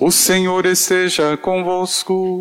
O 0.00 0.10
Senhor 0.10 0.64
esteja 0.64 1.36
convosco. 1.36 2.40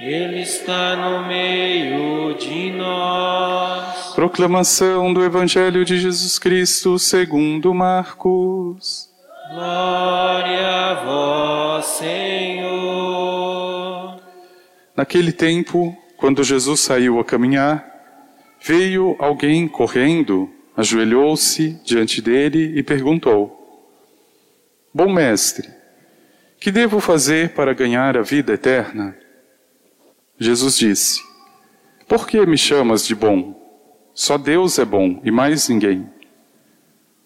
Ele 0.00 0.40
está 0.40 0.96
no 0.96 1.28
meio 1.28 2.32
de 2.38 2.72
nós. 2.72 4.14
Proclamação 4.14 5.12
do 5.12 5.22
Evangelho 5.22 5.84
de 5.84 5.98
Jesus 5.98 6.38
Cristo 6.38 6.98
segundo 6.98 7.74
Marcos. 7.74 9.10
Glória 9.50 10.66
a 10.66 10.94
vós, 11.04 11.84
Senhor. 11.84 12.08
Naquele 14.96 15.30
tempo, 15.30 15.94
quando 16.16 16.42
Jesus 16.42 16.80
saiu 16.80 17.20
a 17.20 17.24
caminhar, 17.24 17.86
veio 18.62 19.14
alguém 19.18 19.68
correndo, 19.68 20.48
ajoelhou-se 20.74 21.78
diante 21.84 22.22
dele 22.22 22.78
e 22.78 22.82
perguntou: 22.82 23.54
Bom 24.94 25.12
mestre, 25.12 25.77
que 26.60 26.70
devo 26.70 27.00
fazer 27.00 27.54
para 27.54 27.72
ganhar 27.72 28.16
a 28.16 28.22
vida 28.22 28.52
eterna? 28.52 29.16
Jesus 30.38 30.76
disse: 30.76 31.20
Por 32.06 32.26
que 32.26 32.44
me 32.46 32.56
chamas 32.56 33.06
de 33.06 33.14
bom? 33.14 33.58
Só 34.14 34.36
Deus 34.36 34.78
é 34.78 34.84
bom 34.84 35.20
e 35.24 35.30
mais 35.30 35.68
ninguém. 35.68 36.08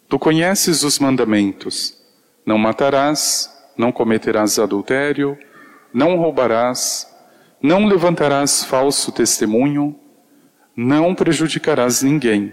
Tu 0.09 0.19
conheces 0.19 0.83
os 0.83 0.99
mandamentos: 0.99 1.97
não 2.45 2.59
matarás, 2.59 3.51
não 3.77 3.91
cometerás 3.91 4.59
adultério, 4.59 5.39
não 5.93 6.17
roubarás, 6.17 7.11
não 7.63 7.87
levantarás 7.87 8.65
falso 8.65 9.13
testemunho, 9.13 9.99
não 10.77 11.15
prejudicarás 11.15 12.03
ninguém. 12.03 12.53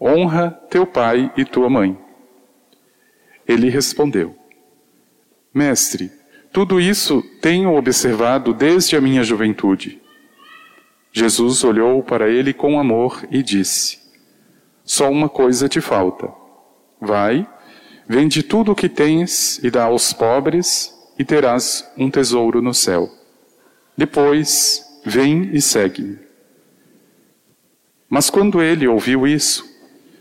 Honra 0.00 0.50
teu 0.70 0.86
pai 0.86 1.32
e 1.36 1.44
tua 1.44 1.68
mãe. 1.68 1.98
Ele 3.46 3.68
respondeu: 3.68 4.37
Mestre, 5.58 6.12
tudo 6.52 6.80
isso 6.80 7.20
tenho 7.42 7.74
observado 7.74 8.54
desde 8.54 8.96
a 8.96 9.00
minha 9.00 9.24
juventude. 9.24 10.00
Jesus 11.12 11.64
olhou 11.64 12.00
para 12.00 12.30
ele 12.30 12.54
com 12.54 12.78
amor 12.78 13.26
e 13.28 13.42
disse: 13.42 13.98
Só 14.84 15.10
uma 15.10 15.28
coisa 15.28 15.68
te 15.68 15.80
falta. 15.80 16.32
Vai, 17.00 17.44
vende 18.08 18.44
tudo 18.44 18.70
o 18.70 18.74
que 18.74 18.88
tens 18.88 19.58
e 19.58 19.68
dá 19.68 19.84
aos 19.84 20.12
pobres, 20.12 20.94
e 21.18 21.24
terás 21.24 21.84
um 21.96 22.08
tesouro 22.08 22.62
no 22.62 22.72
céu. 22.72 23.10
Depois, 23.96 25.00
vem 25.04 25.50
e 25.52 25.60
segue-me. 25.60 26.20
Mas 28.08 28.30
quando 28.30 28.62
ele 28.62 28.86
ouviu 28.86 29.26
isso, 29.26 29.64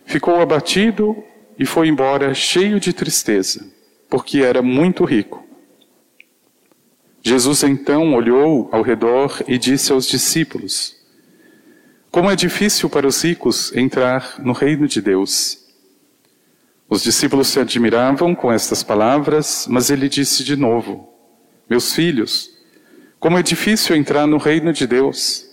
ficou 0.03 0.41
abatido 0.41 1.15
e 1.59 1.65
foi 1.65 1.87
embora 1.87 2.33
cheio 2.33 2.79
de 2.79 2.91
tristeza 2.91 3.76
porque 4.09 4.39
era 4.39 4.61
muito 4.61 5.03
rico. 5.03 5.45
Jesus 7.21 7.63
então 7.63 8.13
olhou 8.13 8.69
ao 8.71 8.81
redor 8.81 9.43
e 9.47 9.57
disse 9.57 9.91
aos 9.91 10.07
discípulos: 10.07 10.95
Como 12.09 12.31
é 12.31 12.35
difícil 12.35 12.89
para 12.89 13.05
os 13.05 13.21
ricos 13.21 13.75
entrar 13.75 14.35
no 14.39 14.53
reino 14.53 14.87
de 14.87 15.01
Deus. 15.01 15.65
Os 16.89 17.03
discípulos 17.03 17.49
se 17.49 17.59
admiravam 17.59 18.33
com 18.33 18.49
estas 18.49 18.81
palavras, 18.81 19.67
mas 19.69 19.89
ele 19.89 20.07
disse 20.07 20.43
de 20.43 20.55
novo: 20.55 21.13
Meus 21.69 21.93
filhos, 21.93 22.49
como 23.19 23.37
é 23.37 23.43
difícil 23.43 23.95
entrar 23.95 24.25
no 24.25 24.37
reino 24.37 24.71
de 24.71 24.87
Deus. 24.87 25.45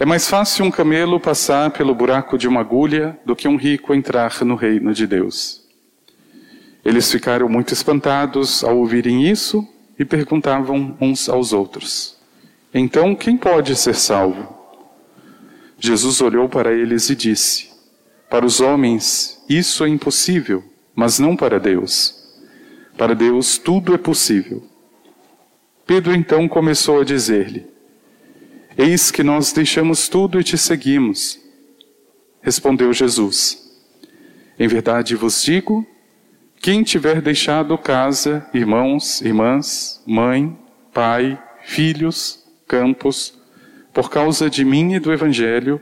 É 0.00 0.06
mais 0.06 0.28
fácil 0.28 0.64
um 0.64 0.70
camelo 0.70 1.18
passar 1.18 1.70
pelo 1.72 1.94
buraco 1.94 2.38
de 2.38 2.46
uma 2.46 2.60
agulha 2.60 3.18
do 3.26 3.34
que 3.34 3.48
um 3.48 3.56
rico 3.56 3.92
entrar 3.92 4.42
no 4.44 4.54
reino 4.54 4.94
de 4.94 5.06
Deus. 5.06 5.67
Eles 6.84 7.10
ficaram 7.10 7.48
muito 7.48 7.72
espantados 7.72 8.62
ao 8.62 8.78
ouvirem 8.78 9.28
isso 9.28 9.66
e 9.98 10.04
perguntavam 10.04 10.96
uns 11.00 11.28
aos 11.28 11.52
outros: 11.52 12.16
Então, 12.72 13.14
quem 13.14 13.36
pode 13.36 13.74
ser 13.76 13.94
salvo? 13.94 14.56
Jesus 15.78 16.20
olhou 16.20 16.48
para 16.48 16.72
eles 16.72 17.10
e 17.10 17.16
disse: 17.16 17.70
Para 18.30 18.46
os 18.46 18.60
homens 18.60 19.42
isso 19.48 19.84
é 19.84 19.88
impossível, 19.88 20.64
mas 20.94 21.18
não 21.18 21.36
para 21.36 21.60
Deus. 21.60 22.14
Para 22.96 23.14
Deus 23.14 23.58
tudo 23.58 23.94
é 23.94 23.98
possível. 23.98 24.62
Pedro 25.86 26.14
então 26.14 26.48
começou 26.48 27.00
a 27.00 27.04
dizer-lhe: 27.04 27.66
Eis 28.76 29.10
que 29.10 29.22
nós 29.22 29.52
deixamos 29.52 30.08
tudo 30.08 30.40
e 30.40 30.44
te 30.44 30.58
seguimos. 30.58 31.38
Respondeu 32.40 32.92
Jesus: 32.92 33.72
Em 34.58 34.66
verdade 34.68 35.14
vos 35.14 35.42
digo 35.42 35.86
quem 36.60 36.82
tiver 36.82 37.20
deixado 37.20 37.78
casa, 37.78 38.46
irmãos, 38.52 39.20
irmãs, 39.20 40.02
mãe, 40.06 40.58
pai, 40.92 41.40
filhos, 41.62 42.44
campos, 42.66 43.38
por 43.92 44.10
causa 44.10 44.50
de 44.50 44.64
mim 44.64 44.94
e 44.94 45.00
do 45.00 45.12
Evangelho, 45.12 45.80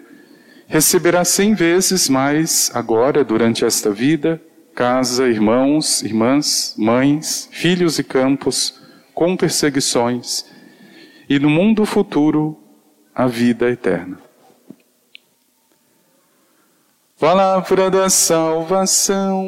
receberá 0.66 1.24
cem 1.24 1.54
vezes 1.54 2.08
mais 2.08 2.70
agora, 2.74 3.24
durante 3.24 3.64
esta 3.64 3.90
vida, 3.90 4.40
casa, 4.74 5.28
irmãos, 5.28 6.02
irmãs, 6.02 6.74
mães, 6.76 7.48
filhos 7.50 7.98
e 7.98 8.04
campos, 8.04 8.80
com 9.14 9.36
perseguições, 9.36 10.44
e 11.28 11.38
no 11.38 11.48
mundo 11.48 11.86
futuro, 11.86 12.58
a 13.14 13.26
vida 13.26 13.70
eterna. 13.70 14.18
Palavra 17.18 17.90
da 17.90 18.10
salvação. 18.10 19.46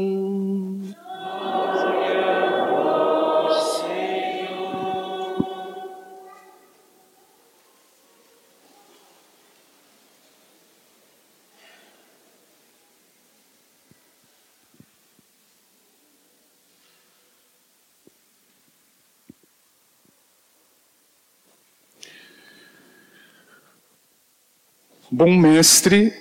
Bom 25.10 25.34
mestre, 25.38 26.12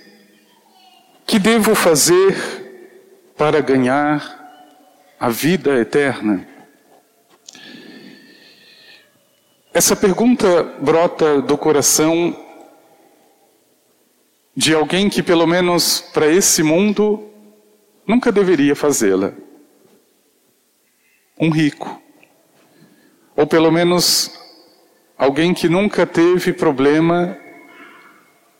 que 1.25 1.37
devo 1.37 1.75
fazer 1.75 2.33
para 3.35 3.59
ganhar 3.59 4.23
a 5.19 5.27
vida 5.27 5.77
eterna? 5.77 6.47
Essa 9.73 9.93
pergunta 9.93 10.63
brota 10.79 11.41
do 11.41 11.57
coração 11.57 12.33
de 14.55 14.73
alguém 14.73 15.09
que, 15.09 15.21
pelo 15.21 15.45
menos 15.45 15.99
para 15.99 16.27
esse 16.27 16.63
mundo, 16.63 17.29
nunca 18.07 18.31
deveria 18.31 18.73
fazê-la. 18.73 19.33
Um 21.37 21.49
rico. 21.49 22.01
Ou 23.35 23.45
pelo 23.45 23.69
menos 23.69 24.31
alguém 25.17 25.53
que 25.53 25.67
nunca 25.67 26.07
teve 26.07 26.53
problema 26.53 27.37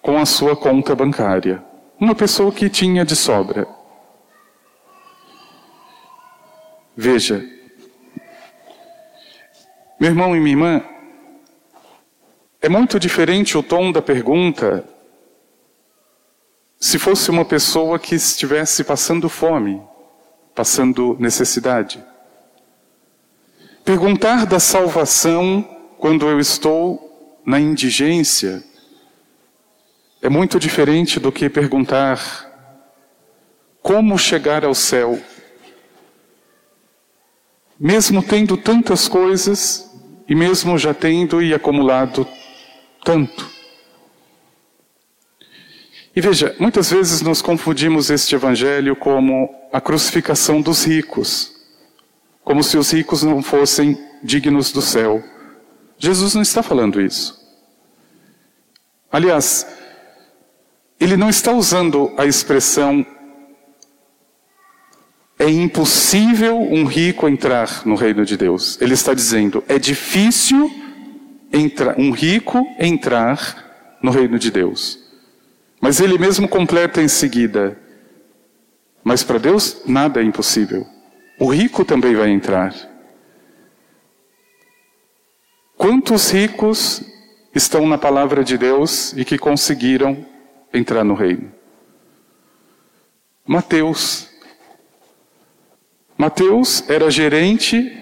com 0.08 0.18
a 0.18 0.26
sua 0.26 0.56
conta 0.56 0.96
bancária. 0.96 1.62
Uma 2.00 2.16
pessoa 2.16 2.50
que 2.50 2.70
tinha 2.70 3.04
de 3.04 3.14
sobra. 3.14 3.68
Veja, 6.96 7.46
meu 10.00 10.10
irmão 10.10 10.34
e 10.34 10.40
minha 10.40 10.54
irmã, 10.54 10.84
é 12.62 12.70
muito 12.70 12.98
diferente 12.98 13.58
o 13.58 13.62
tom 13.62 13.92
da 13.92 14.02
pergunta 14.02 14.88
se 16.80 16.98
fosse 16.98 17.30
uma 17.30 17.44
pessoa 17.44 18.00
que 18.00 18.16
estivesse 18.16 18.86
passando 18.86 19.28
fome, 19.28 19.82
passando 20.56 21.18
necessidade. 21.20 22.02
Perguntar 23.84 24.46
da 24.46 24.58
salvação 24.58 25.68
quando 25.98 26.30
eu 26.30 26.40
estou 26.40 27.42
na 27.46 27.60
indigência, 27.60 28.64
é 30.22 30.30
muito 30.30 30.60
diferente 30.60 31.20
do 31.20 31.32
que 31.32 31.50
perguntar 31.50 32.20
como 33.82 34.18
chegar 34.18 34.66
ao 34.66 34.74
céu. 34.74 35.20
Mesmo 37.80 38.24
tendo 38.24 38.58
tantas 38.58 39.08
coisas 39.08 39.90
e 40.28 40.36
mesmo 40.36 40.78
já 40.78 40.94
tendo 40.94 41.42
e 41.42 41.54
acumulado 41.54 42.28
tanto. 43.04 43.50
E 46.16 46.20
veja, 46.20 46.56
muitas 46.60 46.90
vezes 46.90 47.22
nós 47.22 47.42
confundimos 47.44 48.10
este 48.10 48.34
evangelho 48.34 48.96
como 48.96 49.54
a 49.72 49.80
crucificação 49.80 50.60
dos 50.62 50.84
ricos, 50.84 51.54
como 52.44 52.64
se 52.64 52.76
os 52.76 52.92
ricos 52.92 53.22
não 53.22 53.44
fossem 53.44 53.96
dignos 54.24 54.72
do 54.72 54.82
céu. 54.82 55.24
Jesus 56.00 56.34
não 56.34 56.42
está 56.42 56.64
falando 56.64 57.00
isso. 57.00 57.38
Aliás, 59.12 59.66
ele 61.00 61.16
não 61.16 61.30
está 61.30 61.52
usando 61.52 62.12
a 62.18 62.26
expressão 62.26 63.06
É 65.40 65.48
impossível 65.48 66.58
um 66.58 66.86
rico 66.86 67.28
entrar 67.28 67.86
no 67.86 67.94
reino 67.94 68.26
de 68.26 68.36
Deus. 68.36 68.82
Ele 68.82 68.96
está 68.96 69.14
dizendo, 69.14 69.64
é 69.68 69.78
difícil 69.78 70.72
entrar, 71.54 72.00
um 72.00 72.10
rico 72.10 72.66
entrar 72.80 73.98
no 74.02 74.10
reino 74.10 74.40
de 74.40 74.50
Deus. 74.50 74.98
Mas 75.80 76.00
ele 76.00 76.18
mesmo 76.18 76.48
completa 76.48 77.04
em 77.04 77.08
seguida, 77.08 77.78
mas 79.04 79.24
para 79.24 79.38
Deus 79.38 79.84
nada 79.86 80.22
é 80.22 80.24
impossível. 80.24 80.88
O 81.40 81.48
rico 81.54 81.86
também 81.86 82.16
vai 82.16 82.32
entrar. 82.32 82.74
Quantos 85.78 86.32
ricos 86.32 87.04
estão 87.54 87.88
na 87.88 88.00
palavra 88.00 88.44
de 88.44 88.58
Deus 88.58 89.14
e 89.14 89.24
que 89.24 89.38
conseguiram 89.38 90.26
entrar 90.74 91.04
no 91.04 91.14
reino? 91.14 91.52
Mateus. 93.46 94.30
Mateus 96.18 96.88
era 96.90 97.10
gerente 97.10 97.96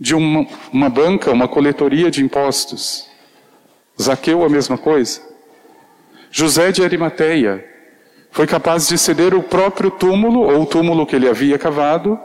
de 0.00 0.14
uma, 0.14 0.46
uma 0.72 0.88
banca, 0.88 1.30
uma 1.30 1.46
coletoria 1.46 2.10
de 2.10 2.24
impostos. 2.24 3.08
Zaqueu, 4.00 4.44
a 4.44 4.48
mesma 4.48 4.78
coisa. 4.78 5.20
José 6.30 6.72
de 6.72 6.82
Arimateia 6.82 7.64
foi 8.30 8.46
capaz 8.46 8.88
de 8.88 8.96
ceder 8.96 9.34
o 9.34 9.42
próprio 9.42 9.90
túmulo, 9.90 10.40
ou 10.40 10.62
o 10.62 10.66
túmulo 10.66 11.06
que 11.06 11.14
ele 11.14 11.28
havia 11.28 11.58
cavado, 11.58 12.18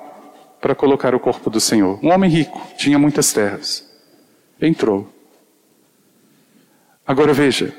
para 0.62 0.74
colocar 0.74 1.14
o 1.14 1.20
corpo 1.20 1.50
do 1.50 1.60
Senhor. 1.60 2.00
Um 2.02 2.10
homem 2.10 2.30
rico, 2.30 2.62
tinha 2.78 2.98
muitas 2.98 3.34
terras. 3.34 3.86
Entrou. 4.62 5.12
Agora 7.06 7.34
veja, 7.34 7.74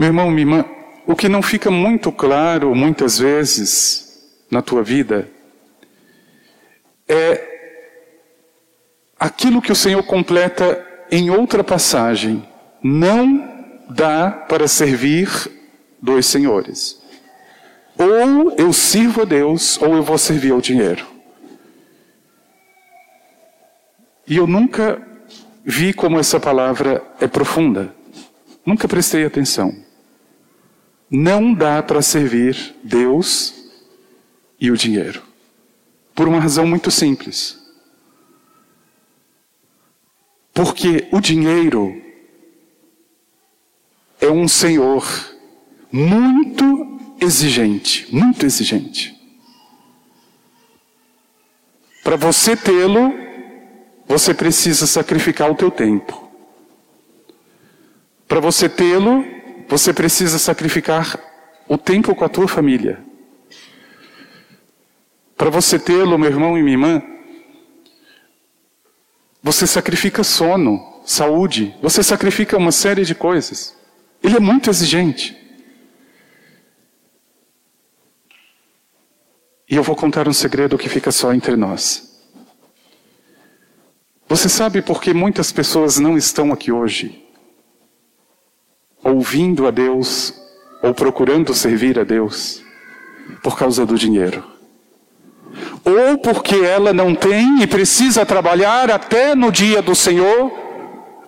meu 0.00 0.06
irmão, 0.06 0.30
minha 0.30 0.40
irmã, 0.40 0.64
o 1.06 1.14
que 1.14 1.28
não 1.28 1.42
fica 1.42 1.70
muito 1.70 2.10
claro 2.10 2.74
muitas 2.74 3.18
vezes 3.18 4.32
na 4.50 4.62
tua 4.62 4.82
vida 4.82 5.28
é 7.06 7.84
aquilo 9.18 9.60
que 9.60 9.70
o 9.70 9.76
Senhor 9.76 10.02
completa 10.04 10.82
em 11.10 11.28
outra 11.28 11.62
passagem. 11.62 12.42
Não 12.82 13.46
dá 13.90 14.30
para 14.30 14.66
servir 14.66 15.28
dois 16.00 16.24
senhores. 16.24 16.98
Ou 17.98 18.54
eu 18.56 18.72
sirvo 18.72 19.20
a 19.20 19.24
Deus, 19.26 19.78
ou 19.82 19.96
eu 19.96 20.02
vou 20.02 20.16
servir 20.16 20.52
ao 20.52 20.62
dinheiro. 20.62 21.06
E 24.26 24.38
eu 24.38 24.46
nunca 24.46 25.06
vi 25.62 25.92
como 25.92 26.18
essa 26.18 26.40
palavra 26.40 27.04
é 27.20 27.28
profunda. 27.28 27.94
Nunca 28.64 28.88
prestei 28.88 29.26
atenção. 29.26 29.89
Não 31.10 31.52
dá 31.52 31.82
para 31.82 32.00
servir 32.00 32.76
Deus 32.84 33.54
e 34.60 34.70
o 34.70 34.76
dinheiro. 34.76 35.22
Por 36.14 36.28
uma 36.28 36.38
razão 36.38 36.66
muito 36.66 36.90
simples. 36.90 37.58
Porque 40.54 41.08
o 41.10 41.20
dinheiro 41.20 42.00
é 44.20 44.30
um 44.30 44.46
senhor 44.46 45.04
muito 45.90 46.98
exigente, 47.20 48.06
muito 48.14 48.46
exigente. 48.46 49.18
Para 52.04 52.16
você 52.16 52.56
tê-lo, 52.56 53.12
você 54.06 54.34
precisa 54.34 54.86
sacrificar 54.86 55.50
o 55.50 55.54
teu 55.54 55.70
tempo. 55.70 56.28
Para 58.26 58.40
você 58.40 58.68
tê-lo, 58.68 59.24
você 59.70 59.94
precisa 59.94 60.36
sacrificar 60.36 61.16
o 61.68 61.78
tempo 61.78 62.12
com 62.12 62.24
a 62.24 62.28
tua 62.28 62.48
família. 62.48 62.98
Para 65.36 65.48
você 65.48 65.78
tê-lo, 65.78 66.18
meu 66.18 66.28
irmão 66.28 66.58
e 66.58 66.62
minha 66.62 66.74
irmã, 66.74 67.02
você 69.40 69.68
sacrifica 69.68 70.24
sono, 70.24 71.00
saúde, 71.06 71.72
você 71.80 72.02
sacrifica 72.02 72.56
uma 72.56 72.72
série 72.72 73.04
de 73.04 73.14
coisas. 73.14 73.76
Ele 74.20 74.36
é 74.36 74.40
muito 74.40 74.68
exigente. 74.68 75.38
E 79.68 79.76
eu 79.76 79.84
vou 79.84 79.94
contar 79.94 80.26
um 80.26 80.32
segredo 80.32 80.76
que 80.76 80.88
fica 80.88 81.12
só 81.12 81.32
entre 81.32 81.54
nós. 81.54 82.20
Você 84.28 84.48
sabe 84.48 84.82
por 84.82 85.00
que 85.00 85.14
muitas 85.14 85.52
pessoas 85.52 85.96
não 86.00 86.18
estão 86.18 86.52
aqui 86.52 86.72
hoje? 86.72 87.29
Ouvindo 89.02 89.66
a 89.66 89.70
Deus 89.70 90.34
ou 90.82 90.94
procurando 90.94 91.54
servir 91.54 91.98
a 91.98 92.04
Deus? 92.04 92.62
Por 93.42 93.58
causa 93.58 93.86
do 93.86 93.96
dinheiro. 93.96 94.44
Ou 95.84 96.18
porque 96.18 96.56
ela 96.56 96.92
não 96.92 97.14
tem 97.14 97.62
e 97.62 97.66
precisa 97.66 98.26
trabalhar 98.26 98.90
até 98.90 99.34
no 99.34 99.50
dia 99.50 99.80
do 99.80 99.94
Senhor, 99.94 100.52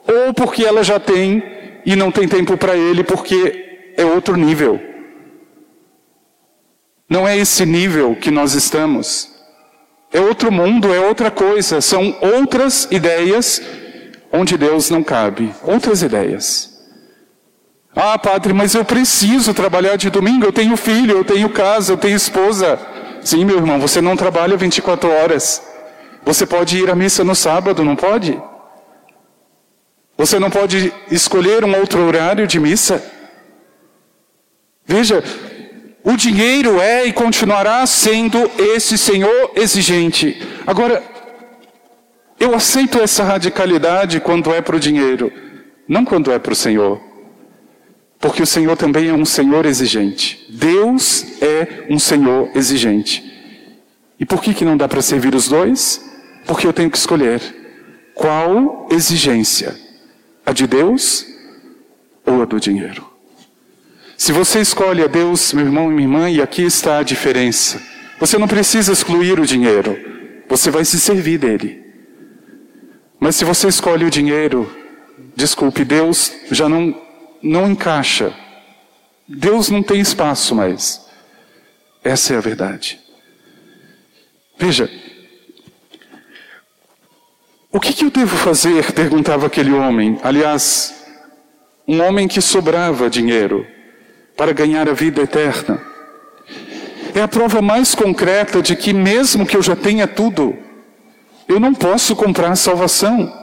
ou 0.06 0.34
porque 0.34 0.64
ela 0.64 0.84
já 0.84 1.00
tem 1.00 1.42
e 1.84 1.96
não 1.96 2.10
tem 2.10 2.28
tempo 2.28 2.56
para 2.56 2.76
ele 2.76 3.02
porque 3.02 3.92
é 3.96 4.04
outro 4.04 4.36
nível. 4.36 4.80
Não 7.08 7.26
é 7.26 7.36
esse 7.36 7.66
nível 7.66 8.16
que 8.16 8.30
nós 8.30 8.54
estamos. 8.54 9.30
É 10.12 10.20
outro 10.20 10.52
mundo, 10.52 10.92
é 10.92 11.00
outra 11.00 11.30
coisa, 11.30 11.80
são 11.80 12.16
outras 12.20 12.86
ideias 12.90 13.62
onde 14.30 14.56
Deus 14.56 14.90
não 14.90 15.02
cabe, 15.02 15.52
outras 15.62 16.02
ideias. 16.02 16.71
Ah, 17.94 18.18
padre, 18.18 18.54
mas 18.54 18.74
eu 18.74 18.84
preciso 18.84 19.52
trabalhar 19.52 19.96
de 19.96 20.08
domingo, 20.08 20.46
eu 20.46 20.52
tenho 20.52 20.76
filho, 20.76 21.18
eu 21.18 21.24
tenho 21.24 21.50
casa, 21.50 21.92
eu 21.92 21.96
tenho 21.98 22.16
esposa. 22.16 22.78
Sim, 23.22 23.44
meu 23.44 23.56
irmão, 23.56 23.78
você 23.78 24.00
não 24.00 24.16
trabalha 24.16 24.56
24 24.56 25.10
horas. 25.10 25.62
Você 26.24 26.46
pode 26.46 26.78
ir 26.78 26.90
à 26.90 26.94
missa 26.94 27.22
no 27.22 27.34
sábado, 27.34 27.84
não 27.84 27.94
pode? 27.94 28.40
Você 30.16 30.38
não 30.38 30.50
pode 30.50 30.92
escolher 31.10 31.64
um 31.64 31.76
outro 31.76 32.06
horário 32.06 32.46
de 32.46 32.58
missa? 32.58 33.04
Veja, 34.86 35.22
o 36.02 36.16
dinheiro 36.16 36.80
é 36.80 37.06
e 37.06 37.12
continuará 37.12 37.84
sendo 37.86 38.50
esse 38.58 38.96
Senhor 38.96 39.52
exigente. 39.54 40.40
Agora, 40.66 41.02
eu 42.40 42.54
aceito 42.54 42.98
essa 42.98 43.22
radicalidade 43.22 44.18
quando 44.18 44.52
é 44.52 44.62
para 44.62 44.76
o 44.76 44.80
dinheiro, 44.80 45.30
não 45.86 46.04
quando 46.04 46.32
é 46.32 46.38
para 46.38 46.52
o 46.52 46.56
Senhor. 46.56 47.11
Porque 48.22 48.40
o 48.40 48.46
Senhor 48.46 48.76
também 48.76 49.08
é 49.08 49.12
um 49.12 49.24
Senhor 49.24 49.66
exigente. 49.66 50.46
Deus 50.48 51.42
é 51.42 51.86
um 51.90 51.98
Senhor 51.98 52.52
exigente. 52.54 53.20
E 54.18 54.24
por 54.24 54.40
que, 54.40 54.54
que 54.54 54.64
não 54.64 54.76
dá 54.76 54.86
para 54.86 55.02
servir 55.02 55.34
os 55.34 55.48
dois? 55.48 56.00
Porque 56.46 56.64
eu 56.64 56.72
tenho 56.72 56.88
que 56.88 56.96
escolher 56.96 57.42
qual 58.14 58.86
exigência 58.92 59.76
a 60.46 60.52
de 60.52 60.68
Deus 60.68 61.26
ou 62.24 62.40
a 62.40 62.44
do 62.44 62.60
dinheiro? 62.60 63.04
Se 64.16 64.30
você 64.30 64.60
escolhe 64.60 65.02
a 65.02 65.08
Deus, 65.08 65.52
meu 65.52 65.64
irmão 65.66 65.90
e 65.90 65.94
minha 65.94 66.06
irmã, 66.06 66.30
e 66.30 66.40
aqui 66.40 66.62
está 66.62 66.98
a 66.98 67.02
diferença. 67.02 67.82
Você 68.20 68.38
não 68.38 68.46
precisa 68.46 68.92
excluir 68.92 69.40
o 69.40 69.44
dinheiro, 69.44 69.98
você 70.48 70.70
vai 70.70 70.84
se 70.84 71.00
servir 71.00 71.38
dele. 71.38 71.82
Mas 73.18 73.34
se 73.34 73.44
você 73.44 73.66
escolhe 73.66 74.04
o 74.04 74.10
dinheiro, 74.10 74.70
desculpe, 75.34 75.84
Deus 75.84 76.32
já 76.52 76.68
não, 76.68 77.01
não 77.42 77.70
encaixa. 77.70 78.32
Deus 79.26 79.68
não 79.68 79.82
tem 79.82 80.00
espaço 80.00 80.54
mais. 80.54 81.06
Essa 82.04 82.34
é 82.34 82.36
a 82.36 82.40
verdade. 82.40 83.00
Veja, 84.58 84.90
o 87.70 87.80
que, 87.80 87.92
que 87.92 88.04
eu 88.04 88.10
devo 88.10 88.36
fazer? 88.36 88.92
perguntava 88.92 89.46
aquele 89.46 89.72
homem. 89.72 90.18
Aliás, 90.22 91.04
um 91.88 92.00
homem 92.02 92.28
que 92.28 92.40
sobrava 92.40 93.08
dinheiro 93.08 93.66
para 94.36 94.52
ganhar 94.52 94.88
a 94.88 94.92
vida 94.92 95.22
eterna. 95.22 95.80
É 97.14 97.20
a 97.20 97.28
prova 97.28 97.60
mais 97.60 97.94
concreta 97.94 98.62
de 98.62 98.74
que, 98.74 98.92
mesmo 98.92 99.46
que 99.46 99.56
eu 99.56 99.62
já 99.62 99.76
tenha 99.76 100.06
tudo, 100.06 100.56
eu 101.48 101.60
não 101.60 101.74
posso 101.74 102.16
comprar 102.16 102.54
salvação. 102.56 103.41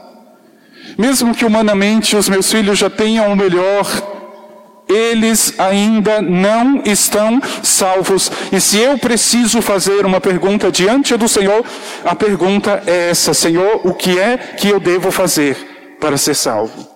Mesmo 0.96 1.34
que 1.34 1.44
humanamente 1.44 2.16
os 2.16 2.28
meus 2.28 2.50
filhos 2.50 2.78
já 2.78 2.90
tenham 2.90 3.32
o 3.32 3.36
melhor, 3.36 3.86
eles 4.90 5.54
ainda 5.58 6.20
não 6.20 6.82
estão 6.84 7.40
salvos. 7.62 8.30
E 8.52 8.60
se 8.60 8.78
eu 8.78 8.98
preciso 8.98 9.62
fazer 9.62 10.04
uma 10.04 10.20
pergunta 10.20 10.70
diante 10.70 11.16
do 11.16 11.28
Senhor, 11.28 11.64
a 12.04 12.14
pergunta 12.14 12.82
é 12.86 13.10
essa: 13.10 13.32
Senhor, 13.32 13.86
o 13.86 13.94
que 13.94 14.18
é 14.18 14.36
que 14.36 14.68
eu 14.68 14.80
devo 14.80 15.10
fazer 15.10 15.96
para 16.00 16.16
ser 16.18 16.34
salvo? 16.34 16.88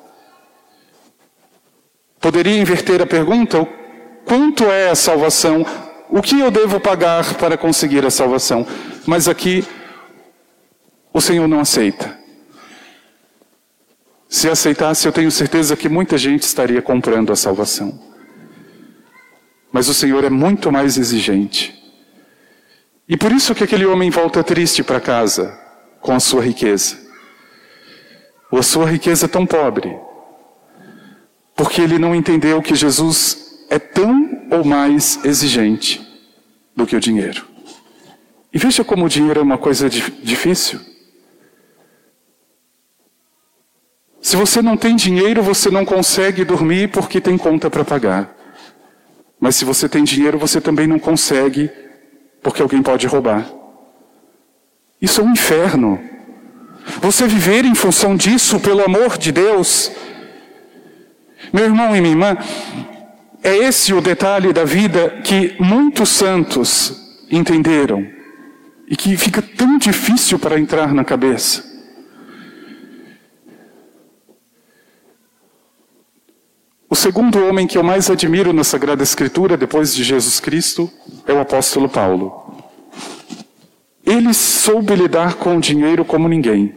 Poderia 2.21 2.59
inverter 2.59 3.01
a 3.01 3.07
pergunta: 3.07 3.67
quanto 4.25 4.65
é 4.65 4.91
a 4.91 4.95
salvação? 4.95 5.65
O 6.11 6.21
que 6.21 6.39
eu 6.39 6.51
devo 6.51 6.81
pagar 6.81 7.35
para 7.35 7.57
conseguir 7.57 8.05
a 8.05 8.11
salvação? 8.11 8.67
Mas 9.07 9.29
aqui 9.29 9.65
o 11.13 11.21
Senhor 11.21 11.47
não 11.47 11.61
aceita. 11.61 12.24
Se 14.29 14.49
aceitasse, 14.49 15.07
eu 15.07 15.13
tenho 15.13 15.31
certeza 15.31 15.77
que 15.77 15.89
muita 15.89 16.19
gente 16.19 16.43
estaria 16.43 16.83
comprando 16.83 17.33
a 17.33 17.37
salvação. 17.37 18.01
Mas 19.73 19.89
o 19.89 19.95
Senhor 19.95 20.25
é 20.25 20.31
muito 20.31 20.71
mais 20.71 20.97
exigente. 20.97 21.75
E 23.09 23.17
por 23.17 23.33
isso 23.33 23.55
que 23.55 23.65
aquele 23.65 23.85
homem 23.85 24.11
volta 24.11 24.43
triste 24.43 24.83
para 24.83 25.01
casa 25.01 25.59
com 26.01 26.13
a 26.13 26.21
sua 26.21 26.43
riqueza. 26.43 26.97
Ou 28.51 28.59
a 28.59 28.63
sua 28.63 28.87
riqueza 28.87 29.29
tão 29.29 29.45
pobre. 29.45 29.97
Porque 31.57 31.81
ele 31.81 31.99
não 31.99 32.15
entendeu 32.15 32.63
que 32.63 32.75
Jesus 32.75 33.67
é 33.69 33.79
tão 33.79 34.47
ou 34.51 34.65
mais 34.65 35.25
exigente 35.25 36.01
do 36.75 36.87
que 36.87 36.97
o 36.97 37.01
dinheiro. 37.01 37.45
E 38.53 38.59
veja 38.59 38.85
como 38.85 39.05
o 39.05 39.09
dinheiro 39.09 39.41
é 39.41 39.43
uma 39.43 39.59
coisa 39.59 39.91
difícil. 39.91 40.81
Se 44.25 44.37
você 44.37 44.63
não 44.63 44.75
tem 44.75 44.97
dinheiro, 44.97 45.43
você 45.43 45.71
não 45.71 45.85
consegue 45.85 46.47
dormir 46.47 46.89
porque 46.89 47.21
tem 47.21 47.37
conta 47.37 47.69
para 47.69 47.85
pagar. 47.85 48.35
Mas 49.39 49.55
se 49.55 49.67
você 49.67 49.87
tem 49.87 50.03
dinheiro, 50.03 50.39
você 50.39 50.63
também 50.63 50.87
não 50.87 50.99
consegue 50.99 51.71
porque 52.43 52.63
alguém 52.63 52.83
pode 52.83 53.07
roubar. 53.07 53.47
Isso 54.99 55.21
é 55.21 55.25
um 55.25 55.33
inferno. 55.33 56.01
Você 57.03 57.29
viver 57.29 57.67
em 57.67 57.75
função 57.75 58.17
disso, 58.17 58.59
pelo 58.59 58.83
amor 58.83 59.19
de 59.19 59.31
Deus. 59.31 59.93
Meu 61.53 61.65
irmão 61.67 61.95
e 61.95 62.01
minha 62.01 62.15
irmã, 62.15 62.39
é 63.43 63.55
esse 63.55 63.93
o 63.93 64.01
detalhe 64.01 64.55
da 64.55 64.65
vida 64.65 65.21
que 65.23 65.55
muitos 65.61 66.09
santos 66.09 67.27
entenderam 67.31 68.07
e 68.89 68.97
que 68.97 69.19
fica 69.19 69.43
tão 69.43 69.77
difícil 69.77 70.39
para 70.39 70.59
entrar 70.59 70.95
na 70.95 71.05
cabeça. 71.05 71.74
O 76.95 76.97
segundo 76.97 77.45
homem 77.45 77.67
que 77.67 77.77
eu 77.77 77.83
mais 77.83 78.09
admiro 78.09 78.53
na 78.53 78.63
Sagrada 78.63 79.03
Escritura, 79.03 79.57
depois 79.57 79.93
de 79.93 80.05
Jesus 80.05 80.39
Cristo, 80.39 80.89
é 81.27 81.33
o 81.33 81.41
apóstolo 81.41 81.89
Paulo. 81.89 82.57
Ele 84.07 84.33
soube 84.33 84.95
lidar 84.95 85.35
com 85.35 85.57
o 85.57 85.61
dinheiro 85.61 86.05
como 86.05 86.29
ninguém. 86.29 86.73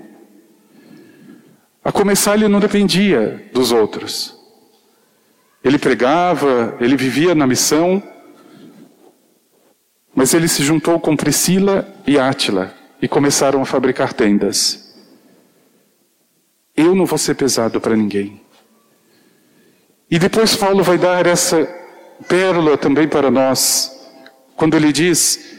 A 1.84 1.92
começar, 1.92 2.34
ele 2.34 2.48
não 2.48 2.60
dependia 2.60 3.48
dos 3.54 3.72
outros. 3.72 4.36
Ele 5.64 5.78
pregava, 5.78 6.76
ele 6.82 6.98
vivia 6.98 7.36
na 7.36 7.46
missão, 7.46 8.02
mas 10.16 10.34
ele 10.34 10.48
se 10.48 10.64
juntou 10.64 11.00
com 11.00 11.16
Priscila 11.16 11.88
e 12.08 12.18
Átila 12.18 12.74
e 13.00 13.08
começaram 13.08 13.62
a 13.62 13.66
fabricar 13.66 14.14
tendas. 14.14 14.98
Eu 16.76 16.96
não 16.96 17.06
vou 17.06 17.20
ser 17.20 17.36
pesado 17.36 17.80
para 17.80 17.96
ninguém. 17.96 18.47
E 20.10 20.18
depois 20.18 20.56
Paulo 20.56 20.84
vai 20.84 20.98
dar 20.98 21.26
essa 21.26 21.68
pérola 22.28 22.78
também 22.78 23.08
para 23.08 23.30
nós, 23.30 23.92
quando 24.56 24.76
ele 24.76 24.94
diz: 24.94 25.58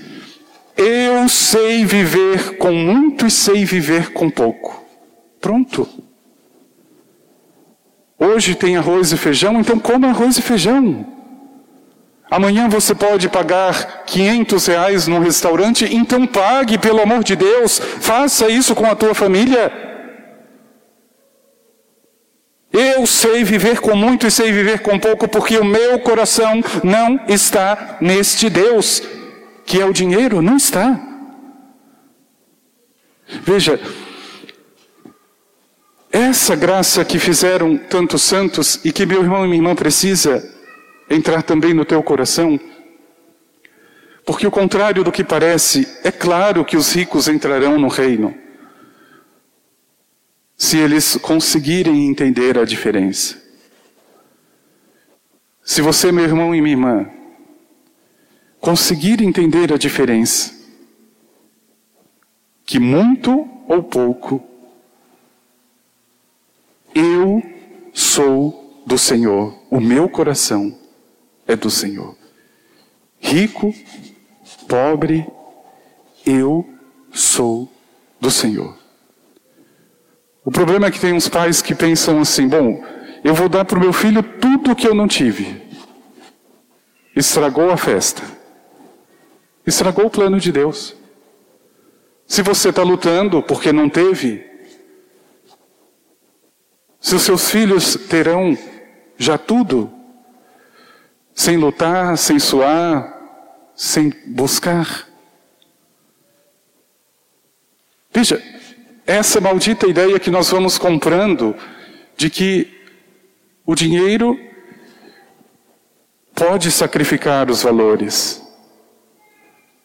Eu 0.77 1.29
sei 1.29 1.85
viver 1.85 2.57
com 2.57 2.73
muito 2.73 3.27
e 3.27 3.31
sei 3.31 3.65
viver 3.65 4.13
com 4.13 4.31
pouco. 4.31 4.85
Pronto. 5.41 5.89
Hoje 8.19 8.55
tem 8.55 8.77
arroz 8.77 9.13
e 9.13 9.17
feijão, 9.17 9.61
então 9.61 9.79
coma 9.79 10.09
arroz 10.09 10.39
e 10.39 10.43
feijão. 10.43 11.07
Amanhã 12.31 12.69
você 12.69 12.95
pode 12.95 13.29
pagar 13.29 14.05
500 14.05 14.67
reais 14.67 15.07
num 15.07 15.21
restaurante, 15.21 15.89
então 15.95 16.27
pague, 16.27 16.77
pelo 16.77 17.01
amor 17.01 17.25
de 17.25 17.37
Deus, 17.37 17.79
faça 17.79 18.51
isso 18.51 18.75
com 18.75 18.85
a 18.85 18.95
tua 18.95 19.15
família. 19.15 19.88
Eu 22.79 23.09
sei 23.09 23.43
viver 23.43 23.81
com 23.81 23.97
muito 23.97 24.25
e 24.25 24.31
sei 24.31 24.53
viver 24.53 24.79
com 24.79 25.01
pouco, 25.01 25.27
porque 25.27 25.59
o 25.59 25.65
meu 25.65 25.99
coração 25.99 26.63
não 26.85 27.19
está 27.27 27.99
neste 28.01 28.49
Deus, 28.49 29.03
que 29.67 29.81
é 29.81 29.85
o 29.85 29.93
dinheiro, 29.93 30.41
não 30.41 30.57
está. 30.57 30.97
Veja, 33.43 33.81
essa 36.13 36.55
graça 36.55 37.05
que 37.05 37.19
fizeram 37.19 37.77
tantos 37.77 38.23
santos 38.23 38.79
e 38.85 38.93
que 38.93 39.05
meu 39.05 39.23
irmão 39.23 39.45
e 39.45 39.49
minha 39.49 39.59
irmã 39.59 39.75
precisa 39.75 40.49
entrar 41.11 41.43
também 41.43 41.75
no 41.75 41.85
teu 41.85 42.01
coração, 42.01 42.61
porque 44.25 44.47
o 44.47 44.53
contrário 44.53 45.03
do 45.03 45.11
que 45.11 45.25
parece, 45.25 45.99
é 46.05 46.13
claro 46.13 46.65
que 46.65 46.77
os 46.77 46.93
ricos 46.93 47.27
entrarão 47.27 47.77
no 47.77 47.89
reino 47.89 48.47
se 50.59 50.77
eles 50.77 51.17
conseguirem 51.17 52.09
entender 52.09 52.59
a 52.59 52.65
diferença. 52.65 53.41
Se 55.63 55.81
você, 55.81 56.11
meu 56.11 56.25
irmão 56.25 56.53
e 56.53 56.61
minha 56.61 56.75
irmã, 56.75 57.11
conseguir 58.59 59.23
entender 59.23 59.73
a 59.73 59.79
diferença, 59.79 60.53
que 62.67 62.81
muito 62.81 63.49
ou 63.69 63.85
pouco, 63.85 64.43
eu 66.93 67.41
sou 67.95 68.83
do 68.85 68.99
Senhor, 68.99 69.57
o 69.71 69.79
meu 69.79 70.09
coração 70.09 70.77
é 71.47 71.55
do 71.55 71.71
Senhor. 71.71 72.17
Rico, 73.21 73.73
pobre, 74.67 75.25
eu 76.27 76.69
sou 77.13 77.71
do 78.21 78.31
Senhor. 78.31 78.78
O 80.49 80.51
problema 80.51 80.87
é 80.87 80.91
que 80.91 80.99
tem 80.99 81.13
uns 81.13 81.29
pais 81.29 81.61
que 81.61 81.75
pensam 81.75 82.23
assim: 82.23 82.49
bom, 82.49 82.83
eu 83.23 83.35
vou 83.35 83.51
dar 83.51 83.67
para 83.67 83.77
o 83.77 83.81
meu 83.83 83.93
filho 83.93 84.23
tudo 84.23 84.73
o 84.73 84.75
que 84.75 84.89
eu 84.89 84.95
não 84.95 85.07
tive. 85.07 85.61
Estragou 87.15 87.71
a 87.71 87.77
festa. 87.77 88.23
Estragou 89.67 90.07
o 90.07 90.11
plano 90.11 90.41
de 90.41 90.51
Deus. 90.51 90.97
Se 92.27 92.41
você 92.41 92.71
está 92.71 92.83
lutando 92.83 93.43
porque 93.43 93.75
não 93.75 93.91
teve, 93.91 94.43
se 96.99 97.15
os 97.15 97.21
seus 97.21 97.51
filhos 97.51 97.95
terão 98.09 98.57
já 99.19 99.37
tudo, 99.37 99.93
sem 101.35 101.59
lutar, 101.59 102.17
sem 102.17 102.39
suar, 102.39 103.21
sem 103.77 104.15
buscar. 104.29 105.07
Veja, 108.11 108.43
essa 109.09 109.41
maldita 109.41 109.89
ideia 109.89 110.21
que 110.21 110.31
nós 110.31 110.51
vamos 110.51 110.77
comprando 110.77 111.57
de 112.15 112.29
que 112.29 112.69
o 113.65 113.75
dinheiro 113.75 114.39
pode 116.35 116.71
sacrificar 116.71 117.51
os 117.51 117.63
valores. 117.63 118.43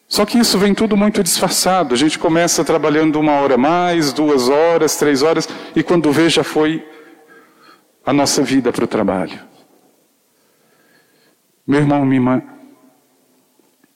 Só 0.06 0.26
que 0.26 0.38
isso 0.38 0.58
vem 0.58 0.74
tudo 0.74 0.94
muito 0.94 1.22
disfarçado. 1.22 1.94
A 1.94 1.96
gente 1.96 2.18
começa 2.18 2.62
trabalhando 2.62 3.18
uma 3.18 3.32
hora 3.40 3.56
mais, 3.56 4.12
duas 4.12 4.50
horas, 4.50 4.94
três 4.96 5.22
horas, 5.22 5.48
e 5.74 5.82
quando 5.82 6.12
vê 6.12 6.28
já 6.28 6.44
foi 6.44 6.86
a 8.04 8.12
nossa 8.12 8.42
vida 8.42 8.70
para 8.70 8.84
o 8.84 8.86
trabalho. 8.86 9.40
Meu 11.66 11.80
irmão, 11.80 12.04
minha 12.04 12.18
irmã, 12.18 12.42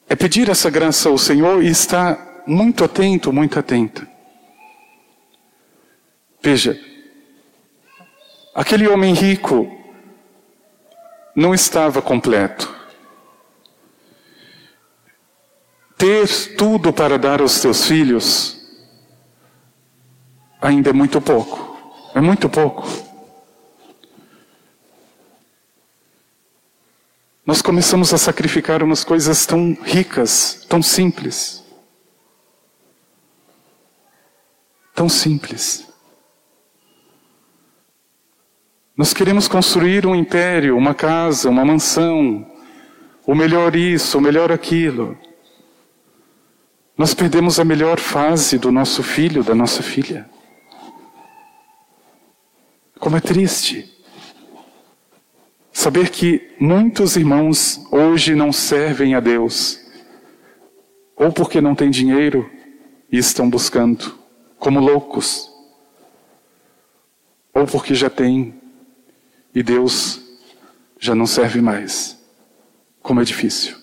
é 0.09 0.17
pedir 0.17 0.49
essa 0.49 0.71
graça 0.71 1.11
ao 1.11 1.19
Senhor 1.19 1.63
e 1.63 1.69
estar 1.69 2.43
muito 2.47 2.83
atento, 2.83 3.31
muito 3.31 3.59
atenta. 3.59 4.08
Veja, 6.51 6.81
aquele 8.55 8.89
homem 8.89 9.13
rico 9.13 9.71
não 11.37 11.53
estava 11.53 12.01
completo. 12.01 12.75
Ter 15.99 16.57
tudo 16.57 16.91
para 16.91 17.19
dar 17.19 17.43
aos 17.43 17.61
teus 17.61 17.85
filhos 17.85 18.67
ainda 20.59 20.89
é 20.89 20.93
muito 20.95 21.21
pouco. 21.21 21.77
É 22.15 22.21
muito 22.23 22.49
pouco. 22.49 22.89
Nós 27.45 27.61
começamos 27.61 28.15
a 28.15 28.17
sacrificar 28.17 28.83
umas 28.83 29.05
coisas 29.05 29.45
tão 29.45 29.77
ricas, 29.83 30.65
tão 30.67 30.83
simples. 30.83 31.63
Tão 34.95 35.11
simples. 35.11 35.87
Nós 38.99 39.15
queremos 39.15 39.47
construir 39.47 40.05
um 40.05 40.13
império, 40.13 40.77
uma 40.77 40.93
casa, 40.93 41.49
uma 41.49 41.65
mansão, 41.65 42.45
o 43.25 43.33
melhor 43.33 43.77
isso, 43.77 44.19
o 44.19 44.21
melhor 44.21 44.51
aquilo. 44.51 45.17
Nós 46.97 47.15
perdemos 47.15 47.61
a 47.61 47.65
melhor 47.65 48.01
fase 48.01 48.59
do 48.59 48.73
nosso 48.73 49.05
filho, 49.05 49.45
da 49.45 49.55
nossa 49.55 49.85
filha. 49.85 50.29
Como 52.99 53.17
é 53.17 53.21
triste 53.21 53.89
saber 55.73 56.11
que 56.11 56.57
muitos 56.59 57.15
irmãos 57.15 57.81
hoje 57.93 58.35
não 58.35 58.53
servem 58.53 59.15
a 59.15 59.21
Deus, 59.21 59.79
ou 61.15 61.31
porque 61.31 61.61
não 61.61 61.77
têm 61.77 61.89
dinheiro 61.89 62.51
e 63.13 63.17
estão 63.17 63.49
buscando, 63.49 64.19
como 64.59 64.81
loucos, 64.81 65.49
ou 67.55 67.65
porque 67.65 67.95
já 67.95 68.11
têm 68.11 68.58
e 69.59 69.63
Deus 69.65 70.21
já 71.01 71.17
não 71.17 71.27
serve 71.27 71.61
mais. 71.61 72.17
Como 73.03 73.21
é 73.21 73.25
difícil. 73.25 73.77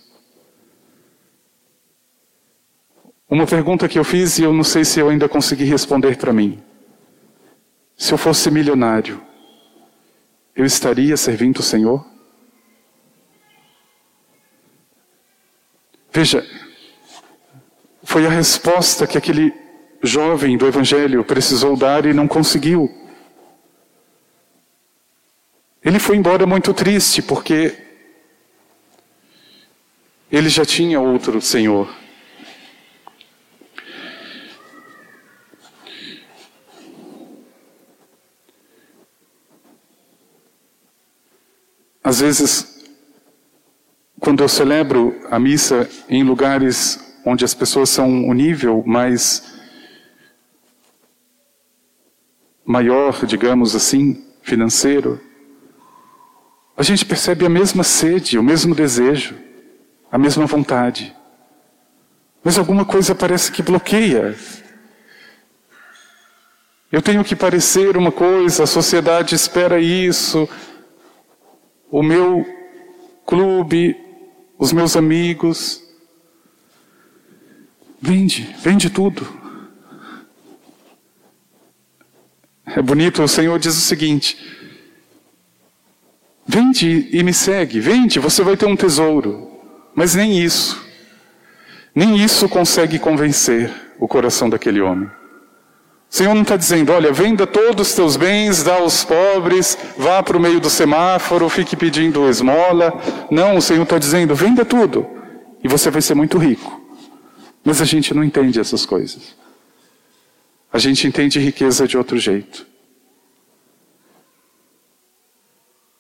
Uma 3.29 3.46
pergunta 3.46 3.86
que 3.89 4.00
eu 4.00 4.03
fiz 4.05 4.39
e 4.39 4.44
eu 4.44 4.53
não 4.53 4.63
sei 4.63 4.86
se 4.86 5.01
eu 5.01 5.10
ainda 5.10 5.27
consegui 5.27 5.65
responder 5.65 6.15
para 6.15 6.32
mim. 6.32 6.63
Se 7.98 8.13
eu 8.13 8.17
fosse 8.17 8.50
milionário, 8.50 9.22
eu 10.55 10.63
estaria 10.63 11.17
servindo 11.17 11.60
o 11.60 11.63
Senhor? 11.63 12.08
Veja, 16.10 16.41
foi 18.01 18.25
a 18.25 18.29
resposta 18.29 19.05
que 19.05 19.17
aquele 19.17 19.53
jovem 20.01 20.58
do 20.58 20.67
Evangelho 20.67 21.22
precisou 21.25 21.75
dar 21.75 22.05
e 22.05 22.13
não 22.13 22.29
conseguiu. 22.29 23.04
Ele 25.86 26.00
foi 26.00 26.18
embora 26.18 26.48
muito 26.48 26.74
triste 26.74 27.22
porque 27.22 27.77
ele 30.32 30.50
já 30.50 30.65
tinha 30.65 31.00
outro 31.00 31.39
Senhor. 31.39 31.88
Às 42.04 42.20
vezes, 42.20 42.84
quando 44.20 44.42
eu 44.42 44.50
celebro 44.50 45.15
a 45.30 45.38
missa 45.38 45.88
em 46.10 46.24
lugares 46.24 47.00
onde 47.24 47.46
as 47.46 47.54
pessoas 47.54 47.92
são 47.92 48.10
um 48.10 48.34
nível 48.34 48.84
mais 48.88 49.54
maior, 52.65 53.24
digamos 53.27 53.75
assim, 53.75 54.25
financeiro, 54.42 55.22
a 56.77 56.84
gente 56.84 57.05
percebe 57.05 57.46
a 57.46 57.50
mesma 57.50 57.84
sede, 57.84 58.38
o 58.38 58.44
mesmo 58.44 58.75
desejo, 58.75 59.36
a 60.12 60.17
mesma 60.17 60.46
vontade. 60.46 61.15
Mas 62.44 62.58
alguma 62.58 62.86
coisa 62.86 63.15
parece 63.15 63.51
que 63.51 63.63
bloqueia. 63.63 64.38
Eu 66.91 67.01
tenho 67.01 67.24
que 67.24 67.36
parecer 67.36 67.98
uma 67.98 68.12
coisa, 68.12 68.63
a 68.63 68.67
sociedade 68.67 69.36
espera 69.36 69.79
isso, 69.79 70.48
o 71.89 72.03
meu 72.03 72.46
clube, 73.25 73.98
os 74.58 74.72
meus 74.72 74.96
amigos. 74.96 75.82
Vende, 78.01 78.53
vende 78.60 78.89
tudo. 78.89 79.27
É 82.65 82.82
bonito, 82.82 83.24
o 83.24 83.27
Senhor 83.27 83.58
diz 83.58 83.75
o 83.75 83.82
seguinte: 83.82 84.38
vende 86.45 87.09
e 87.11 87.23
me 87.23 87.33
segue, 87.33 87.79
vende, 87.79 88.19
você 88.19 88.43
vai 88.43 88.55
ter 88.55 88.65
um 88.65 88.75
tesouro. 88.75 89.51
Mas 89.93 90.13
nem 90.13 90.39
isso, 90.39 90.85
nem 91.93 92.17
isso 92.23 92.49
consegue 92.49 92.99
convencer 92.99 93.73
o 93.99 94.07
coração 94.07 94.49
daquele 94.49 94.81
homem. 94.81 95.09
O 96.09 96.15
Senhor 96.15 96.33
não 96.33 96.43
está 96.43 96.55
dizendo, 96.55 96.91
olha, 96.91 97.11
venda 97.11 97.47
todos 97.47 97.89
os 97.89 97.95
teus 97.95 98.15
bens, 98.15 98.63
dá 98.63 98.75
aos 98.75 99.03
pobres, 99.03 99.77
vá 99.97 100.21
para 100.21 100.37
o 100.37 100.39
meio 100.39 100.59
do 100.59 100.69
semáforo, 100.69 101.49
fique 101.49 101.75
pedindo 101.75 102.29
esmola. 102.29 102.93
Não, 103.29 103.57
o 103.57 103.61
Senhor 103.61 103.83
está 103.83 103.97
dizendo, 103.97 104.35
venda 104.35 104.63
tudo 104.63 105.15
e 105.63 105.67
você 105.67 105.89
vai 105.89 106.01
ser 106.01 106.13
muito 106.13 106.37
rico. 106.37 106.79
Mas 107.63 107.81
a 107.81 107.85
gente 107.85 108.13
não 108.13 108.23
entende 108.23 108.59
essas 108.59 108.85
coisas. 108.85 109.35
A 110.71 110.77
gente 110.77 111.07
entende 111.07 111.39
riqueza 111.39 111.87
de 111.87 111.97
outro 111.97 112.17
jeito. 112.19 112.67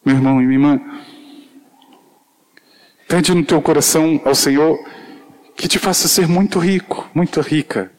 Meu 0.05 0.15
irmão 0.15 0.41
e 0.41 0.45
minha 0.45 0.59
irmã, 0.59 1.01
pede 3.07 3.33
no 3.33 3.43
teu 3.43 3.61
coração 3.61 4.21
ao 4.23 4.35
Senhor 4.35 4.77
que 5.57 5.67
te 5.67 5.79
faça 5.79 6.07
ser 6.07 6.27
muito 6.27 6.59
rico, 6.59 7.09
muito 7.13 7.41
rica 7.41 7.91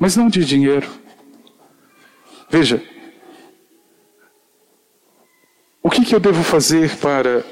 mas 0.00 0.16
não 0.16 0.30
de 0.30 0.42
dinheiro. 0.42 0.88
Veja, 2.48 2.82
o 5.82 5.90
que, 5.90 6.02
que 6.02 6.14
eu 6.14 6.18
devo 6.18 6.42
fazer 6.42 6.96
para 6.96 7.44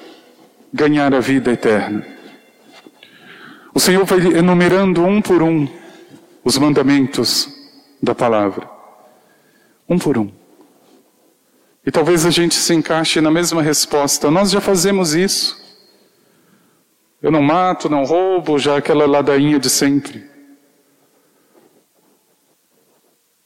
ganhar 0.72 1.14
a 1.14 1.20
vida 1.20 1.52
eterna? 1.52 2.06
O 3.74 3.78
Senhor 3.78 4.04
vai 4.06 4.18
enumerando 4.18 5.04
um 5.04 5.20
por 5.20 5.42
um 5.42 5.68
os 6.42 6.56
mandamentos 6.56 7.54
da 8.02 8.14
palavra. 8.14 8.68
Um 9.86 9.98
por 9.98 10.16
um. 10.16 10.32
E 11.84 11.90
talvez 11.90 12.26
a 12.26 12.30
gente 12.30 12.54
se 12.54 12.74
encaixe 12.74 13.20
na 13.20 13.30
mesma 13.30 13.62
resposta. 13.62 14.30
Nós 14.30 14.50
já 14.50 14.60
fazemos 14.60 15.14
isso. 15.14 15.56
Eu 17.20 17.30
não 17.30 17.42
mato, 17.42 17.88
não 17.88 18.04
roubo, 18.04 18.58
já 18.58 18.76
aquela 18.76 19.06
ladainha 19.06 19.58
de 19.58 19.68
sempre. 19.68 20.28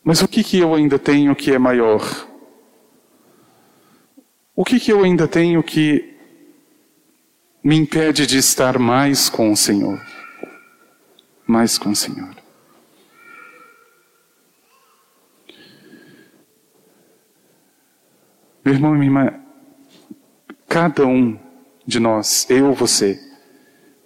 Mas 0.05 0.21
o 0.21 0.29
que, 0.29 0.43
que 0.43 0.59
eu 0.59 0.75
ainda 0.75 0.99
tenho 0.99 1.35
que 1.35 1.53
é 1.53 1.59
maior? 1.59 2.03
O 4.55 4.65
que, 4.65 4.79
que 4.79 4.93
eu 4.93 5.03
ainda 5.03 5.27
tenho 5.27 5.63
que 5.63 6.17
me 7.63 7.77
impede 7.77 8.27
de 8.27 8.39
estar 8.39 8.79
mais 8.79 9.31
com 9.31 9.53
o 9.53 9.57
Senhor? 9.57 10.01
Mais 11.47 11.79
com 11.79 11.91
o 11.91 11.97
Senhor. 11.97 12.42
Meu 18.65 18.75
irmão 18.75 18.95
e 18.95 18.99
minha 18.99 19.09
irmã, 19.09 19.41
cada 20.69 21.07
um 21.07 21.39
de 21.85 21.99
nós, 21.99 22.47
eu, 22.49 22.73
você, 22.73 23.21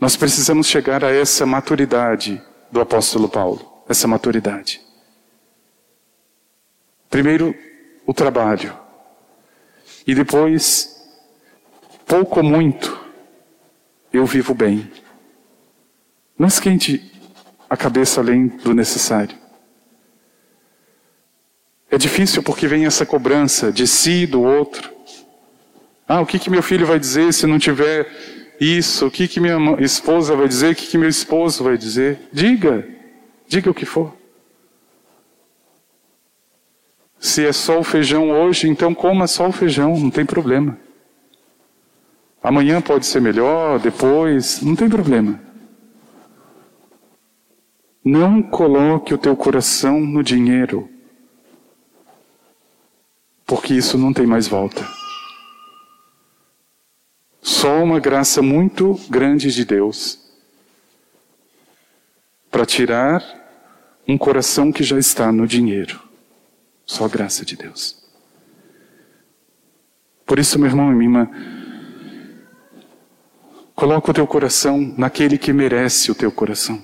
nós 0.01 0.17
precisamos 0.17 0.67
chegar 0.67 1.05
a 1.05 1.11
essa 1.11 1.45
maturidade 1.45 2.43
do 2.71 2.81
apóstolo 2.81 3.29
Paulo, 3.29 3.85
essa 3.89 4.09
maturidade. 4.09 4.81
Primeiro, 7.11 7.55
o 8.07 8.15
trabalho. 8.15 8.75
E 10.07 10.15
depois, 10.15 11.07
pouco 12.07 12.41
ou 12.41 12.45
muito, 12.45 12.99
eu 14.13 14.25
vivo 14.25 14.55
bem. 14.55 14.91
Não 16.39 16.49
esquente 16.49 17.13
a 17.69 17.77
cabeça 17.77 18.21
além 18.21 18.47
do 18.47 18.73
necessário. 18.73 19.37
É 21.97 21.99
difícil 21.99 22.43
porque 22.43 22.69
vem 22.69 22.85
essa 22.85 23.07
cobrança 23.07 23.73
de 23.73 23.87
si, 23.87 24.27
do 24.27 24.43
outro. 24.43 24.93
Ah, 26.07 26.21
o 26.21 26.27
que, 26.27 26.39
que 26.39 26.51
meu 26.51 26.63
filho 26.63 26.85
vai 26.85 26.99
dizer 26.99 27.33
se 27.33 27.47
não 27.47 27.59
tiver 27.59 28.07
isso? 28.61 29.07
O 29.07 29.11
que, 29.11 29.27
que 29.27 29.41
minha 29.41 29.57
esposa 29.79 30.37
vai 30.37 30.47
dizer? 30.47 30.73
O 30.73 30.75
que, 30.75 30.89
que 30.89 30.99
meu 30.99 31.09
esposo 31.09 31.65
vai 31.65 31.79
dizer? 31.79 32.19
Diga, 32.31 32.87
diga 33.49 33.71
o 33.71 33.75
que 33.75 33.87
for. 33.87 34.13
Se 37.19 37.47
é 37.47 37.53
só 37.55 37.79
o 37.79 37.83
feijão 37.83 38.31
hoje, 38.31 38.69
então 38.69 38.95
coma 38.95 39.27
só 39.27 39.49
o 39.49 39.53
feijão, 39.53 39.99
não 39.99 40.11
tem 40.11 40.27
problema. 40.27 40.79
Amanhã 42.43 42.83
pode 42.83 43.07
ser 43.07 43.23
melhor, 43.23 43.79
depois, 43.81 44.61
não 44.61 44.77
tem 44.77 44.87
problema. 44.87 45.41
Não 48.05 48.43
coloque 48.43 49.15
o 49.15 49.19
teu 49.19 49.35
coração 49.35 49.99
no 49.99 50.23
dinheiro, 50.23 50.91
porque 53.47 53.73
isso 53.75 53.97
não 53.97 54.13
tem 54.13 54.27
mais 54.27 54.49
volta. 54.49 54.87
Só 57.41 57.83
uma 57.83 58.01
graça 58.01 58.43
muito 58.43 59.01
grande 59.09 59.53
de 59.53 59.65
Deus 59.65 60.19
para 62.51 62.67
tirar 62.67 63.23
um 64.09 64.19
coração 64.19 64.73
que 64.73 64.83
já 64.83 64.99
está 64.99 65.31
no 65.31 65.47
dinheiro. 65.47 66.03
Só 66.85 67.05
a 67.05 67.09
graça 67.09 67.45
de 67.45 67.57
Deus. 67.57 68.05
Por 70.25 70.41
isso, 70.41 70.59
meu 70.59 70.69
irmão 70.69 70.91
e 70.91 70.95
minha 70.95 71.09
irmã, 71.09 71.31
coloca 73.75 74.11
o 74.11 74.15
teu 74.15 74.27
coração 74.27 74.95
naquele 74.99 75.39
que 75.39 75.53
merece 75.53 76.11
o 76.11 76.15
teu 76.15 76.33
coração. 76.33 76.83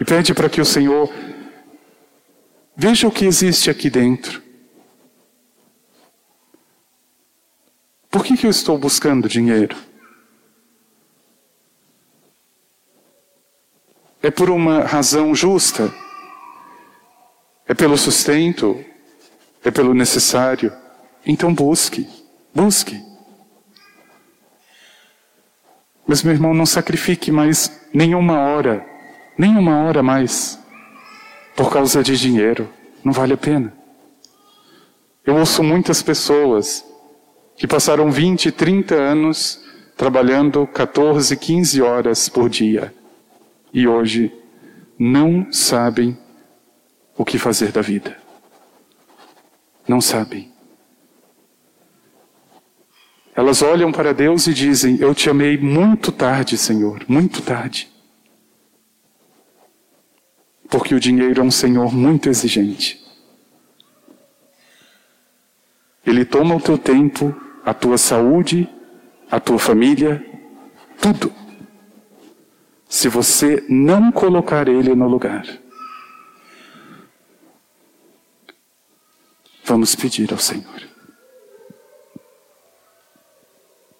E 0.00 0.04
pede 0.04 0.32
para 0.32 0.48
que 0.48 0.60
o 0.60 0.64
Senhor 0.64 1.12
veja 2.78 3.08
o 3.08 3.10
que 3.10 3.24
existe 3.24 3.68
aqui 3.68 3.90
dentro. 3.90 4.40
Por 8.08 8.24
que, 8.24 8.36
que 8.36 8.46
eu 8.46 8.50
estou 8.50 8.78
buscando 8.78 9.28
dinheiro? 9.28 9.76
É 14.22 14.30
por 14.30 14.48
uma 14.48 14.84
razão 14.84 15.34
justa? 15.34 15.92
É 17.66 17.74
pelo 17.74 17.98
sustento? 17.98 18.82
É 19.64 19.72
pelo 19.72 19.92
necessário? 19.92 20.72
Então 21.26 21.52
busque, 21.52 22.08
busque. 22.54 23.02
Mas, 26.06 26.22
meu 26.22 26.32
irmão, 26.32 26.54
não 26.54 26.64
sacrifique 26.64 27.30
mais 27.30 27.70
nenhuma 27.92 28.38
hora, 28.38 28.86
nenhuma 29.36 29.82
hora 29.82 30.02
mais, 30.02 30.58
por 31.58 31.72
causa 31.72 32.04
de 32.04 32.16
dinheiro. 32.16 32.72
Não 33.02 33.12
vale 33.12 33.32
a 33.32 33.36
pena. 33.36 33.76
Eu 35.26 35.34
ouço 35.34 35.60
muitas 35.60 36.00
pessoas 36.00 36.84
que 37.56 37.66
passaram 37.66 38.12
20, 38.12 38.52
30 38.52 38.94
anos 38.94 39.60
trabalhando 39.96 40.64
14, 40.68 41.36
15 41.36 41.82
horas 41.82 42.28
por 42.28 42.48
dia. 42.48 42.94
e 43.74 43.86
hoje 43.86 44.32
não 44.98 45.52
sabem 45.52 46.16
o 47.16 47.24
que 47.24 47.38
fazer 47.38 47.70
da 47.72 47.82
vida. 47.82 48.16
Não 49.86 50.00
sabem. 50.00 50.50
Elas 53.34 53.62
olham 53.62 53.90
para 53.92 54.14
Deus 54.14 54.46
e 54.46 54.54
dizem: 54.54 54.96
Eu 55.00 55.14
te 55.14 55.28
amei 55.28 55.58
muito 55.58 56.10
tarde, 56.10 56.56
Senhor, 56.56 57.04
muito 57.08 57.42
tarde. 57.42 57.90
Porque 60.68 60.94
o 60.94 61.00
dinheiro 61.00 61.40
é 61.40 61.44
um 61.44 61.50
Senhor 61.50 61.92
muito 61.94 62.28
exigente. 62.28 63.04
Ele 66.06 66.24
toma 66.24 66.56
o 66.56 66.60
teu 66.60 66.78
tempo, 66.78 67.34
a 67.64 67.74
tua 67.74 67.98
saúde, 67.98 68.68
a 69.30 69.38
tua 69.38 69.58
família, 69.58 70.24
tudo. 71.00 71.32
Se 72.88 73.08
você 73.08 73.64
não 73.68 74.10
colocar 74.10 74.68
ele 74.68 74.94
no 74.94 75.06
lugar. 75.06 75.46
Vamos 79.64 79.94
pedir 79.94 80.32
ao 80.32 80.38
Senhor. 80.38 80.87